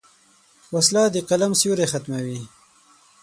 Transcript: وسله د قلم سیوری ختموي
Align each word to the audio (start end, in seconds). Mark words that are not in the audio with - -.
وسله 0.75 1.03
د 1.11 1.15
قلم 1.29 1.51
سیوری 1.59 1.85
ختموي 1.91 2.39